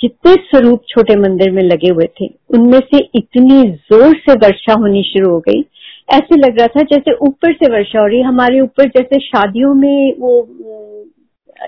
[0.00, 5.02] जितने स्वरूप छोटे मंदिर में लगे हुए थे, उनमें से इतनी ज़ोर से वर्षा होनी
[5.02, 5.62] शुरू हो गई
[6.08, 10.12] ऐसे लग रहा था जैसे ऊपर से वर्षा हो रही हमारे ऊपर जैसे शादियों में
[10.18, 10.40] वो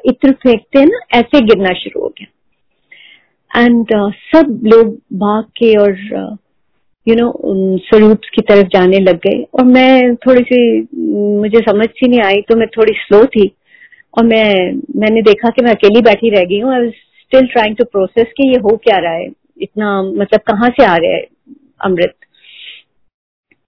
[0.05, 5.75] इत्र फेंकते हैं ना ऐसे गिरना शुरू हो गया। एंड uh, सब लोग भाग के
[5.77, 5.97] और
[7.07, 7.33] यू नो
[7.79, 10.61] स्वरूप की तरफ़ जाने लग गए। और मैं थोड़ी सी
[11.41, 13.47] मुझे समझ सी नहीं आई तो मैं थोड़ी स्लो थी।
[14.19, 17.85] और मैं मैंने देखा कि मैं अकेली बैठी रह गई हूँ। I still trying to
[17.85, 19.27] process कि ये हो क्या रहा है?
[19.63, 21.27] इतना मतलब कहाँ से आ रहा है
[21.85, 22.15] अमृत?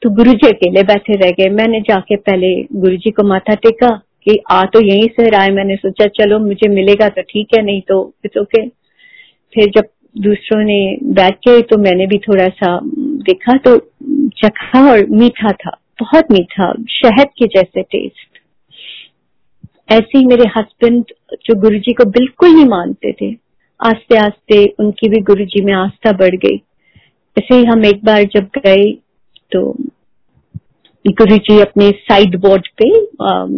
[0.03, 3.89] तो गुरु जी अकेले बैठे रह गए। मैंने जाके पहले गुरु जी को माथा टेका
[4.23, 7.81] कि आ तो यहीं से है मैंने सोचा, चलो, मुझे मिलेगा तो ठीक है, नहीं
[7.89, 8.67] तो इट्स ओके
[9.55, 12.79] फिर जब दूसरों ने बैठ के तो मैंने भी थोड़ा सा
[13.25, 13.77] देखा तो
[14.39, 18.39] चखा और मीठा था, बहुत मीठा, शहद के जैसे टेस्ट
[19.89, 21.05] ऐसे ही मेरे हस्बैंड
[21.45, 23.31] जो गुरुजी को बिल्कुल नहीं मानते थे
[23.81, 26.57] आस्ते आस्ते उनकी भी गुरुजी में आस्था बढ़ गई।
[27.37, 28.91] ऐसे ही हम एक बार जब गए
[29.53, 29.63] तो
[31.05, 32.89] गुरु जी अपने साइड बोर्ड पे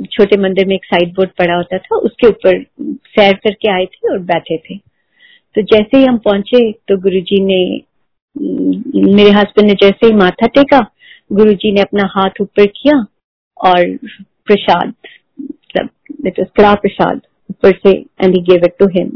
[0.07, 2.63] छोटे मंदिर में एक साइड बोर्ड पड़ा होता था, उसके ऊपर
[3.09, 7.41] सैर करके आए थे और बैठे थे। तो जैसे ही हम पहुँचे तो गुरु जी
[7.45, 7.59] ने
[9.15, 10.81] मेरे हस्बैंड ने जैसे ही माथा टेका
[11.33, 12.97] गुरु जी ने अपना हाथ ऊपर किया
[13.57, 13.97] और
[14.47, 14.93] प्रसाद
[15.77, 19.11] मतलब कड़ा प्रसाद, ऊपर से and he gave it to him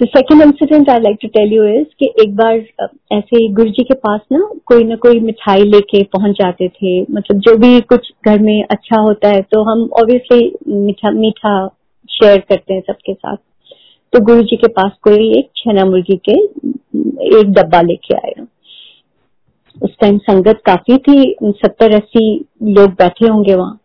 [0.00, 2.56] तो second incident I like to tell you is कि एक बार
[3.12, 7.38] ऐसे गुरु जी के पास ना कोई ना कोई मिठाई लेके पहुँच जाते थे। मतलब
[7.46, 11.54] जो भी कुछ घर में अच्छा होता है तो हम ऑब्वियसली मीठा मीठा
[12.08, 13.36] शेयर करते हैं सबके साथ।
[14.12, 16.36] तो गुरु जी के पास कोई एक छना मुर्गी के
[17.38, 18.46] एक डब्बा लेके आया
[19.76, 22.24] उस टाइम संगत काफ़ी थी सत्तर अस्सी
[22.68, 23.78] लोग बैठे होंगे वहाँ।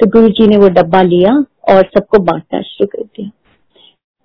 [0.00, 1.34] तो गुरु जी ने वो डब्बा लिया
[1.70, 3.30] और सबको बांटना शुरू कर दिया।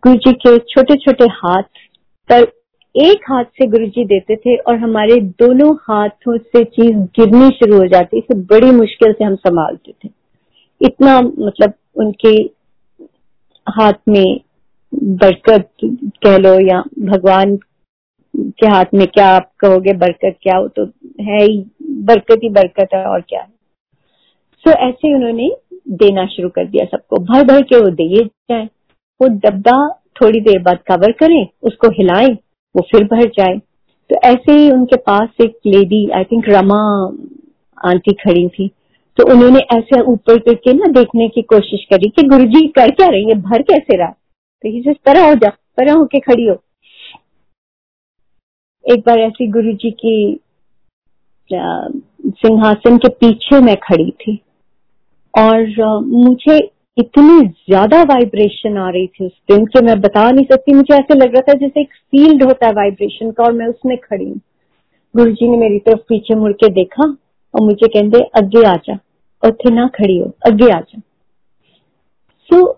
[0.06, 1.64] गुरु जी के छोटे छोटे हाथ
[2.30, 2.42] पर
[2.96, 7.78] एक हाथ से गुरु जी देते थे और हमारे दोनों हाथों से चीज़ गिरनी शुरू
[7.78, 10.10] हो जाती इसे बड़ी मुश्किल से हम संभालते थे।
[10.82, 12.34] इतना मतलब उनके
[13.68, 14.40] हाथ में
[14.94, 15.70] बरकत
[16.24, 17.58] कह लो या भगवान
[18.36, 20.86] के हाथ में क्या आप कहोगे बरकत क्या हो तो
[21.22, 25.50] है ही बरकत ही बरकत है और क्या है। सो so, ऐसे उन्होंने
[25.98, 28.68] देना शुरू कर दिया सबको भर भर के वो दिए जाए।
[29.22, 29.78] वो डब्बा
[30.18, 32.34] थोड़ी देर बाद कवर करें, उसको हिलाएँ,
[32.76, 33.58] वो फिर भर जाए।
[34.10, 36.82] तो ऐसे ही उनके पास एक lady I think Rama
[37.78, 38.68] aunty खड़ी थी।
[39.18, 43.30] तो उन्होंने ऐसे ऊपर करके ना देखने की कोशिश करी कि गुरुजी कर क्या रही
[43.30, 44.10] है, भर कैसे रहा
[44.64, 46.56] तो तरह हो जा तरह होके खड़ी हो।
[48.86, 50.40] एक बार ऐसी गुरु जी की
[51.50, 54.40] सिंहासन के पीछे मैं खड़ी थी।
[55.34, 56.58] और मुझे
[56.98, 61.16] इतनी ज़्यादा वाइब्रेशन आ रही थी उस दिन कि मैं बता नहीं सकती मुझे ऐसे
[61.16, 64.40] लग रहा था जैसे एक फ़ील्ड होता है वाइब्रेशन का और मैं उसमें खड़ी हूँ।
[65.16, 67.04] गुरु जी ने मेरी तरफ़ पीछे मुड़ के देखा
[67.54, 69.00] और मुझे कहते अगे आ जा
[69.44, 71.00] और थे ना खड़ी हो अगे आ जा।
[72.50, 72.74] सो so,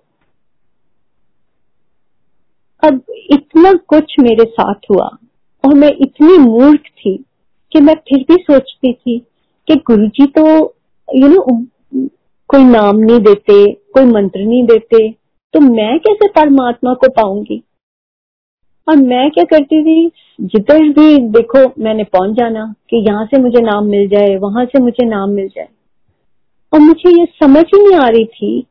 [2.84, 3.02] अब
[3.32, 5.10] इतना कुछ मेरे साथ हुआ
[5.64, 7.26] और मैं इतनी मूर्ख थी
[7.72, 9.20] कि मैं फिर भी सोचती थी
[9.68, 10.46] कि गुरुजी तो
[11.08, 11.66] यू you नो know,
[12.50, 13.54] कोई नाम नहीं देते
[13.98, 15.10] कोई मंत्र नहीं देते
[15.54, 17.64] तो मैं कैसे परमात्मा को पाऊँगी?
[18.88, 20.12] और मैं क्या करती थी?
[20.42, 24.80] जिधर भी देखो, मैंने पहुँच जाना कि यहाँ से मुझे नाम मिल जाए, वहाँ से
[24.80, 25.68] मुझे नाम मिल जाए।
[26.74, 28.62] और मुझे ये समझ ही नहीं आ रही थी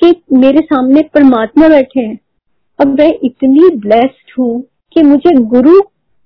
[0.00, 2.18] कि मेरे सामने परमात्मा बैठे हैं।
[2.78, 4.60] अब मैं इतनी ब्लेस्ड हूँ
[4.92, 5.80] कि मुझे गुरु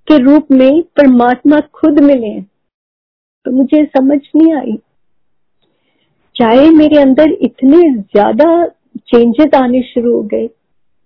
[0.09, 4.79] के रूप में परमात्मा खुद मिले तो मुझे समझ नहीं आई
[6.39, 8.67] चाहे मेरे अंदर इतने ज़्यादा
[9.09, 10.49] चेंजेस आने शुरू हो गए।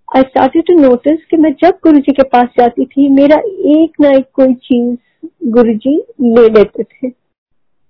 [0.09, 4.01] आई स्टार्टेड टू नोटिस कि मैं जब गुरु जी के पास जाती थी, मेरा एक
[4.01, 4.95] ना एक कोई चीज़
[5.51, 7.11] गुरु जी ले लेते थे।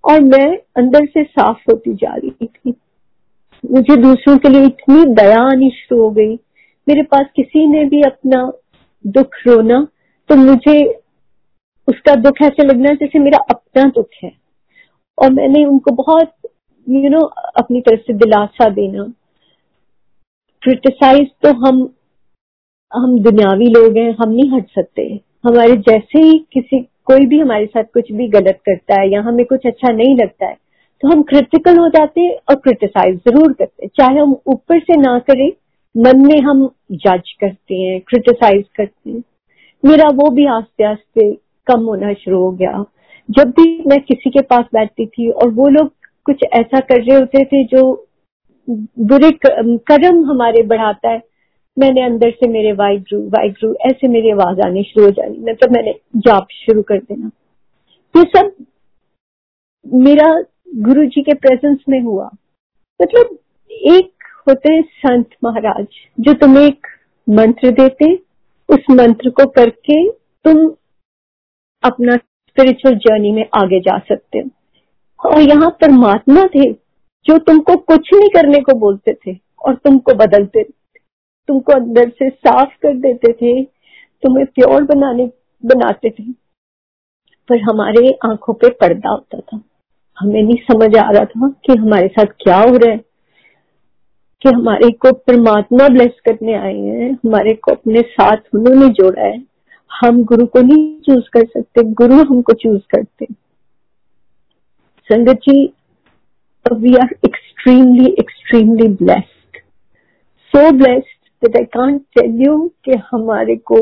[0.03, 2.73] और मैं अंदर से साफ़ होती जा रही थी।
[3.63, 6.33] मुझे दूसरों के लिए इतनी दया आनी शुरू हो गई।
[6.87, 8.41] मेरे पास किसी ने भी अपना
[9.05, 9.87] दुख रोना
[10.29, 10.81] तो मुझे
[11.87, 14.31] उसका दुख ऐसे लगना जैसे मेरा अपना दुख है।
[15.17, 16.33] और मैंने उनको बहुत
[16.87, 19.03] यू you नो know, अपनी तरफ़ से दिलासा देना।
[20.63, 21.87] क्रिटिसाइज तो हम
[22.91, 25.03] हम दुनियावी लोग हैं हम नहीं हट सकते।
[25.45, 29.45] हमारे जैसे ही किसी कोई भी हमारे साथ कुछ भी गलत करता है या हमें
[29.45, 30.57] कुछ अच्छा नहीं लगता है
[31.03, 34.97] तो हम क्रिटिकल हो जाते हैं और क्रिटिसाइज ज़रूर करते हैं। चाहे हम ऊपर से
[34.97, 35.49] ना करें
[35.95, 39.23] मन में हम जज करते हैं क्रिटिसाइज करते हैं।
[39.83, 41.31] मेरा वो भी आस्ते आस्ते
[41.67, 42.85] कम होना शुरू हो गया।
[43.29, 45.91] जब भी मैं किसी के पास बैठती थी और वो लोग
[46.25, 47.83] कुछ ऐसा कर रहे होते थे जो
[48.67, 49.31] बुरे
[49.87, 51.21] कदम हमारे बढ़ाता है।
[51.77, 55.69] मैंने अंदर से मेरे वाइग्रू वाइग्रू ऐसे मेरी आवाज़ आनी शुरू हो जानी। मतलब तो
[55.71, 57.31] मैंने जाप शुरू कर देना।
[58.15, 58.53] ये सब
[59.85, 60.27] मेरा
[60.83, 62.29] गुरु जी के प्रेजेंस में हुआ।
[62.99, 63.37] मतलब
[63.71, 64.11] एक
[64.47, 65.87] होते हैं संत महाराज,
[66.19, 66.87] जो तुम्हें एक
[67.27, 68.13] मंत्र देते,
[68.69, 70.67] उस मंत्र को करके तुम
[71.83, 74.49] अपना स्पिरिचुअल जर्नी में आगे जा सकते हो।
[75.25, 76.73] और यहाँ परमात्मा थे
[77.25, 80.65] जो तुमको कुछ नहीं करने को बोलते थे और तुमको बदलते
[81.47, 83.63] तुमको अंदर से साफ़ कर देते थे,
[84.23, 85.25] तुम्हें प्योर बनाने,
[85.65, 86.23] बनाते थे।
[87.49, 89.61] पर हमारे आँखों पे पर्दा होता था।
[90.19, 92.97] हमें नहीं समझ आ रहा था कि हमारे साथ क्या हो रहा है,
[94.41, 99.43] कि हमारे को परमात्मा ब्लेस करने आए हैं, हमारे को अपने साथ उन्होंने जोड़ा है।
[100.01, 103.27] हम गुरु को नहीं चूज़ कर सकते, गुरु हमको चूज़ करते
[105.13, 105.63] sangat ji
[106.65, 109.57] we are extremely extremely blessed
[110.53, 113.81] so blessed that I can't tell you कि हमारे को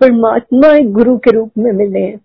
[0.00, 2.18] परमात्मा एक गुरु के रूप में मिले हैं।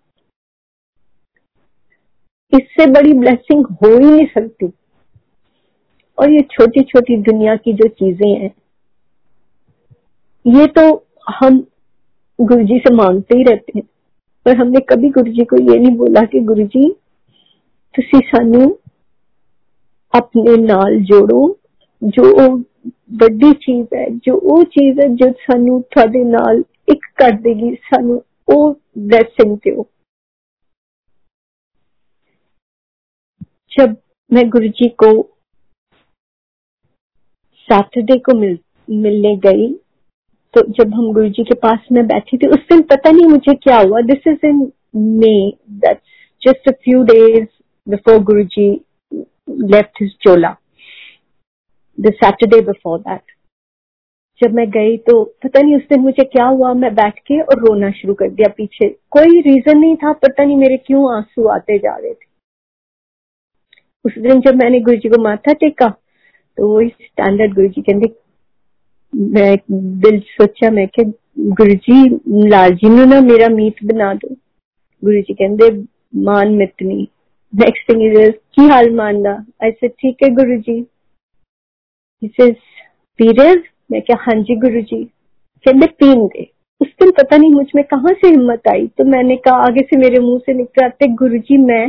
[2.52, 4.70] इससे बड़ी ब्लेसिंग हो ही नहीं सकती।
[6.18, 8.50] और ये छोटी छोटी दुनिया की जो चीज़ें हैं,
[10.46, 11.60] ये तो हम
[12.38, 13.86] गुरु जी से मांगते ही रहते हैं।
[14.46, 16.94] पर हमने कभी गुरु जी को ये नहीं बोला कि गुरु जी
[17.95, 18.77] ਤੁਸੀਂ ਸਾਨੂੰ
[20.13, 21.41] ਆਪਣੇ ਨਾਲ ਜੋੜੋ
[22.01, 22.23] ਜੋ
[23.17, 28.21] ਵੱਡੀ ਚੀਜ਼ ਹੈ ਜੋ ਉਹ ਚੀਜ਼ ਹੈ ਜੋ ਸਾਨੂੰ ਤੁਹਾਡੇ ਨਾਲ ਇੱਕ ਕਰ ਦੇਗੀ ਸਾਨੂੰ
[28.47, 29.85] ਉਹ ਬਲੇਸਿੰਗ ਦਿਓ
[33.71, 33.95] जब
[34.31, 35.07] मैं गुरु जी को
[37.69, 39.67] सैटरडे को मिल मिलने गई
[40.53, 43.53] तो जब हम गुरु जी के पास में बैठी थी उस दिन पता नहीं मुझे
[43.57, 44.59] क्या हुआ this is in
[45.19, 45.33] May
[45.77, 47.47] that's just a few days
[47.86, 48.70] Guru ji
[49.12, 50.56] left his Chola
[51.98, 53.32] the Saturday before that
[54.40, 57.58] जब मैं गई तो पता नहीं उस दिन मुझे क्या हुआ, मैं बैठ के और
[57.60, 61.78] रोना शुरू कर दिया पीछे। कोई रीजन नहीं था, पता नहीं मेरे क्यों आँसू आते
[61.78, 62.30] जा रहे थे।
[64.04, 65.88] उस दिन जब मैंने गुरु जी को माथा टेका
[66.58, 68.14] तो वही स्टैंडर्ड गुरु जी कहते,
[69.12, 69.56] मैं
[70.00, 70.86] दिल सोचा, मैं
[71.38, 75.70] गुरु जी लाल जी ना मेरा मीत बना दो। गुरु जी कहते,
[76.22, 77.08] मान मितनी
[77.52, 80.80] नेक्स्ट थिंग इज़ की हाल मानना ऐसे ठीक है गुरु जी
[83.18, 85.04] पीरियड मैं क्या हाँ जी गुरु जी
[85.66, 89.56] कहते पीन दे उस दिन पता नहीं मुझमें कहा से हिम्मत आई तो मैंने कहा
[89.56, 91.86] आगे से मेरे मुँह से निकल आते गुरु जी मैं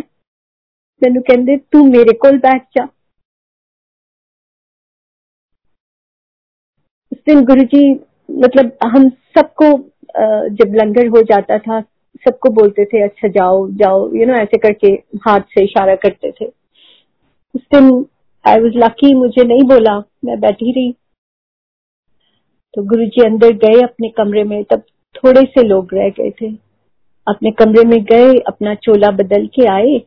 [1.01, 2.83] मैनू कहते तू मेरे को बैठ जा
[7.11, 7.83] उस दिन गुरु जी
[8.41, 9.71] मतलब हम सबको
[10.49, 11.83] जब लंगर हो जाता था
[12.25, 14.87] सबको बोलते थे अच्छा जाओ जाओ यू you नो know, ऐसे करके
[15.25, 16.45] हाथ से इशारा करते थे।
[17.55, 18.05] उस दिन
[18.45, 20.91] आई वॉज़ लकी मुझे नहीं बोला मैं बैठी रही।
[22.73, 24.83] तो गुरु जी अंदर गए अपने कमरे में तब
[25.15, 26.51] थोड़े से लोग रह गए थे।
[27.27, 30.01] अपने कमरे में गए अपना चोला बदल के आए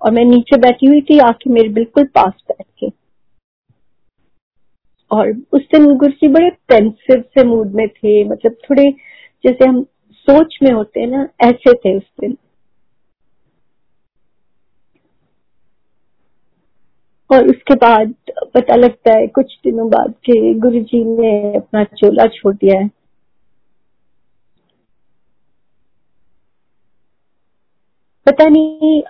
[0.00, 2.90] और मैं नीचे बैठी हुई थी आके मेरे बिल्कुल पास बैठ के।
[5.10, 8.90] और उस दिन गुरु जी बड़े पेंसिव से मूड में थे मतलब थोड़े
[9.44, 9.84] जैसे हम
[10.26, 12.36] सोच में होते ना, ऐसे थे उस दिन।
[17.30, 18.14] और उसके बाद
[18.54, 22.88] पता लगता है कुछ दिनों बाद के गुरु जी ने अपना चोला छोड़ दिया है।
[28.26, 29.00] पता नहीं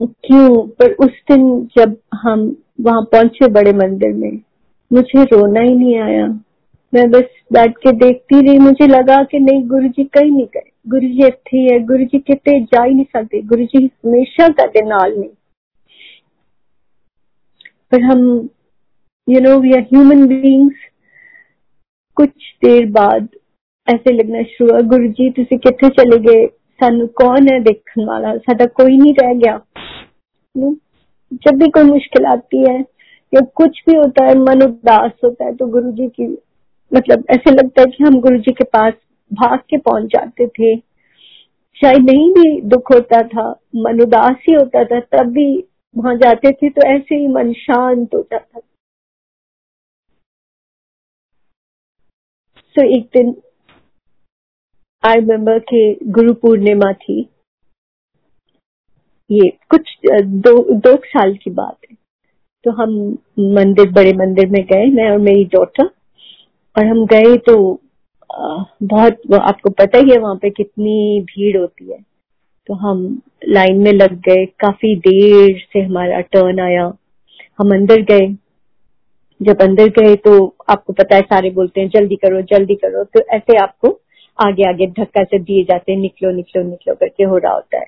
[0.00, 1.44] क्यों, पर उस दिन
[1.76, 2.40] जब हम
[2.80, 4.40] वहाँ पहुँचे बड़े मंदिर में,
[4.90, 6.26] मुझे रोना ही नहीं आया।
[6.92, 10.70] मैं बस बैठ के देखती रही। मुझे लगा कि नहीं गुरु जी कहीं नहीं गए।
[10.88, 14.84] गुरु जी इतने है। गुरु जी कितने जा ही नहीं सकते। गुरु जी हमेशा कहते
[14.86, 15.30] नाल नहीं
[17.92, 18.48] पर हम
[19.28, 20.74] you know we are human beings
[22.16, 22.30] कुछ
[22.64, 23.28] देर बाद
[23.86, 26.46] ऐसे लगना शुरू हुआ गुरु जी तुम कितने चले गए?
[26.80, 28.36] सानू कौन है देखने वाला?
[28.36, 29.60] साडा कोई नहीं रह गया।
[31.34, 32.80] जब भी कोई मुश्किल आती है,
[33.32, 36.26] या कुछ भी होता है, मन उदास होता है तो गुरु जी की
[36.92, 38.92] मतलब ऐसे लगता है कि हम गुरु जी के पास
[39.30, 40.76] भाग के पहुँच जाते थे।
[41.78, 45.64] शायद नहीं भी दुख होता था, मन उदास ही होता था, तब भी
[45.96, 48.66] वहाँ जाते थे तो ऐसे ही मन शांत हो जाता था।
[52.76, 53.34] तो एक दिन
[55.02, 55.80] आई रिमेम्बर के
[56.12, 57.20] गुरु पूर्णिमा थी।
[59.30, 59.90] ये कुछ
[60.46, 61.96] दो दो साल की बात है।
[62.64, 62.90] तो हम
[63.54, 65.90] मंदिर, बड़े मंदिर में गए, मैं और मेरी डॉटर
[66.78, 67.56] और हम गए तो
[68.82, 71.98] बहुत आपको पता ही है वहाँ पे कितनी भीड़ होती है।
[72.68, 73.00] तो हम
[73.48, 76.84] लाइन में लग गए। काफ़ी देर से हमारा टर्न आया।
[77.58, 78.28] हम अंदर गए।
[79.40, 80.32] जब अंदर गए तो
[80.68, 83.98] आपको पता है सारे बोलते हैं, जल्दी करो जल्दी करो। तो ऐसे आपको
[84.38, 87.86] आगे आगे धक्का से दिए जाते हैं, निकलो निकलो निकलो करके हो रहा होता है।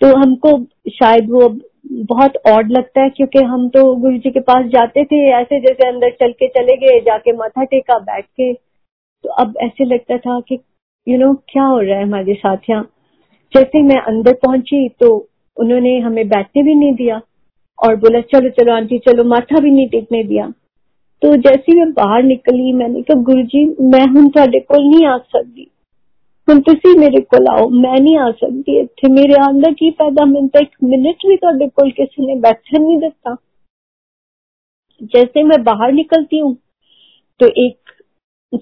[0.00, 0.58] तो हमको
[0.90, 1.48] शायद वो
[1.84, 5.88] बहुत ऑड लगता है क्योंकि हम तो गुरु जी के पास जाते थे ऐसे जैसे
[5.88, 10.40] अंदर चल के चले गए जाके माथा टेका बैठ के। तो अब ऐसे लगता था
[10.40, 12.88] कि यू you नो know, क्या हो रहा है हमारे साथ यहाँ?
[13.52, 17.20] जैसे मैं अंदर पहुँची तो उन्होंने हमें बैठने भी नहीं दिया
[17.78, 20.46] और बोला चलो चलो आंटी चलो माथा भी नहीं टेकने दिया।
[21.22, 25.16] तो जैसे मैं बाहर निकली मैंने कहा गुरु जी मैं हूँ थोड़े को नहीं आ
[25.18, 25.70] सकती
[26.49, 30.25] ਹੁਣ ਤੁਸੀਂ ਮੇਰੇ ਕੋਲ ਆਓ ਮੈਂ ਨਹੀਂ ਆ ਸਕਦੀ ਇੱਥੇ ਮੇਰੇ ਆਉਣ ਦਾ ਕੀ ਫਾਇਦਾ
[30.25, 33.35] ਮੈਨੂੰ ਤਾਂ ਇੱਕ ਮਿੰਟ ਵੀ ਤੁਹਾਡੇ ਕੋਲ ਕਿਸੇ ਨੇ ਬੈਠਣ नहीं देता
[35.13, 36.51] जैसे मैं बाहर निकलती हूँ
[37.39, 37.95] तो एक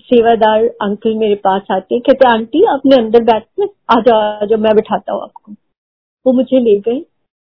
[0.05, 4.59] सेवादार अंकल मेरे पास आते हैं कहते आंटी आपने अंदर बैठना आ जाओ आ जाओ
[4.59, 5.53] मैं बिठाता हूँ आपको
[6.25, 6.97] वो मुझे ले गए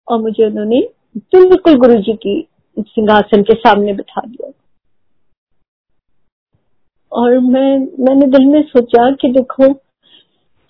[0.09, 0.81] और मुझे उन्होंने
[1.37, 2.35] बिल्कुल गुरु जी की
[2.89, 4.51] सिंहासन के सामने बिठा दिया
[7.13, 7.71] और मैं
[8.05, 9.73] मैंने दिल में सोचा कि देखो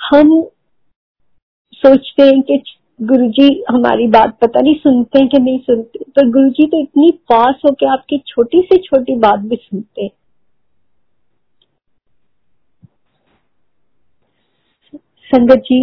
[0.01, 0.41] हम
[1.73, 2.61] सोचते हैं कि
[3.01, 6.81] गुरु जी हमारी बात पता नहीं सुनते हैं कि नहीं सुनते पर गुरु जी तो
[6.81, 10.09] इतनी पास हो के आपकी छोटी से छोटी बात भी सुनते हैं।
[15.29, 15.77] Sangat ji,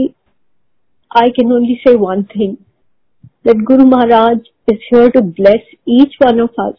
[1.11, 2.53] I can only say one thing
[3.45, 4.39] that Guru Maharaj
[4.69, 6.79] is here to bless each one of us.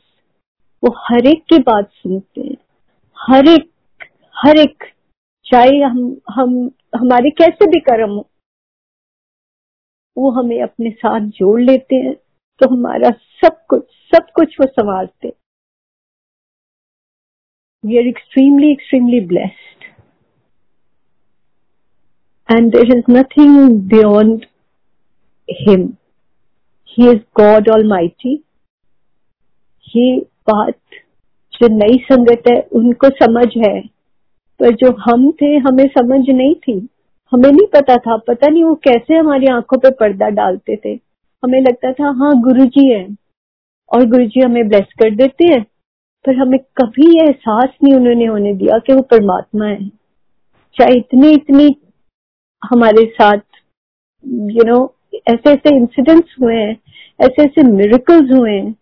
[0.83, 2.55] वो हर एक की बात सुनते हैं।
[3.17, 3.69] हर एक
[4.35, 4.83] हर एक
[5.45, 5.99] चाहे हम
[6.29, 6.57] हम
[6.95, 8.29] हमारे कैसे भी कर्म हो,
[10.17, 12.13] वो हमें अपने साथ जोड़ लेते हैं
[12.61, 13.09] तो हमारा
[13.43, 13.83] सब कुछ
[14.13, 15.33] सब कुछ वो संवारते
[17.83, 19.65] we are extremely extremely blessed
[22.49, 23.53] and there is nothing
[23.87, 24.45] beyond
[25.49, 25.97] him.
[26.87, 28.33] He is God Almighty.
[29.87, 30.19] ये
[30.49, 30.77] बात
[31.53, 33.79] जो नई संगत है, उनको समझ है
[34.59, 36.89] पर जो हम थे, हमें समझ नहीं थी।
[37.31, 40.99] हमें नहीं पता था, पता नहीं वो कैसे हमारी आँखों पे पर्दा डालते थे।
[41.43, 43.17] हमें लगता था हाँ गुरु जी है।
[43.93, 45.65] और गुरु जी हमें ब्लेस कर देते हैं।
[46.25, 49.89] पर हमें कभी एहसास नहीं उन्होंने होने दिया कि वो परमात्मा है।
[50.75, 51.75] चाहे इतनी इतनी
[52.63, 53.37] हमारे साथ
[54.27, 54.95] यू नो
[55.29, 56.77] ऐसे ऐसे इंसिडेंट्स हुए हैं
[57.21, 58.75] ऐसे ऐसे मिरेकल्स हुए हैं,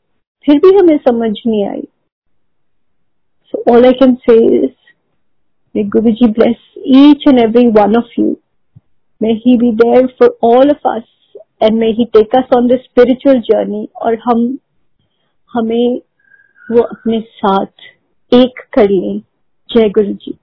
[0.45, 1.81] फिर भी हमें समझ नहीं आई।
[3.45, 4.67] So all I can say
[5.74, 8.40] May Guruji bless each and every one of you.
[9.22, 11.04] May He be there for all of us
[11.60, 14.58] and may He take us on this spiritual journey और हम
[15.54, 16.00] हमें
[16.70, 19.18] वो अपने साथ एक कर लें
[19.70, 20.38] जय गुरु जी